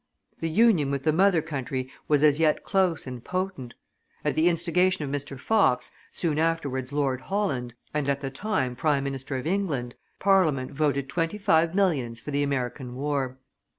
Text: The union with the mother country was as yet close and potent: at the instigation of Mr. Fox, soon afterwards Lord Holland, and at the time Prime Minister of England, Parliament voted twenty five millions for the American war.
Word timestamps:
The 0.39 0.49
union 0.49 0.89
with 0.89 1.03
the 1.03 1.13
mother 1.13 1.43
country 1.43 1.91
was 2.07 2.23
as 2.23 2.39
yet 2.39 2.63
close 2.63 3.05
and 3.05 3.23
potent: 3.23 3.75
at 4.25 4.33
the 4.33 4.49
instigation 4.49 5.05
of 5.05 5.11
Mr. 5.11 5.39
Fox, 5.39 5.91
soon 6.09 6.39
afterwards 6.39 6.91
Lord 6.91 7.21
Holland, 7.21 7.75
and 7.93 8.09
at 8.09 8.19
the 8.19 8.31
time 8.31 8.75
Prime 8.75 9.03
Minister 9.03 9.37
of 9.37 9.45
England, 9.45 9.93
Parliament 10.17 10.71
voted 10.71 11.07
twenty 11.07 11.37
five 11.37 11.75
millions 11.75 12.19
for 12.19 12.31
the 12.31 12.41
American 12.41 12.95
war. 12.95 13.37